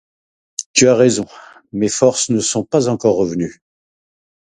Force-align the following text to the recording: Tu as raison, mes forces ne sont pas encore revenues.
Tu 0.73 0.87
as 0.89 0.95
raison, 0.95 1.27
mes 1.73 1.87
forces 1.87 2.31
ne 2.31 2.39
sont 2.39 2.65
pas 2.65 2.89
encore 2.89 3.17
revenues. 3.17 3.61